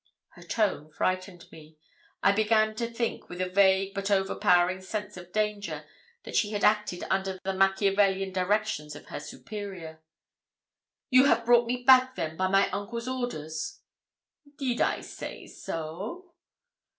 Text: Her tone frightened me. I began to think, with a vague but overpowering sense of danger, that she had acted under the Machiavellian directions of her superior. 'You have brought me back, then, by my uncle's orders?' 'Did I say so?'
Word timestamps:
Her 0.29 0.41
tone 0.41 0.89
frightened 0.89 1.45
me. 1.51 1.77
I 2.23 2.31
began 2.31 2.73
to 2.77 2.89
think, 2.89 3.29
with 3.29 3.39
a 3.39 3.47
vague 3.47 3.93
but 3.93 4.09
overpowering 4.09 4.81
sense 4.81 5.15
of 5.15 5.31
danger, 5.31 5.85
that 6.23 6.35
she 6.35 6.53
had 6.53 6.63
acted 6.63 7.03
under 7.11 7.37
the 7.43 7.53
Machiavellian 7.53 8.33
directions 8.33 8.95
of 8.95 9.05
her 9.09 9.19
superior. 9.19 10.01
'You 11.11 11.25
have 11.25 11.45
brought 11.45 11.67
me 11.67 11.83
back, 11.83 12.15
then, 12.15 12.35
by 12.35 12.47
my 12.47 12.67
uncle's 12.71 13.07
orders?' 13.07 13.79
'Did 14.57 14.81
I 14.81 15.01
say 15.01 15.45
so?' 15.45 16.31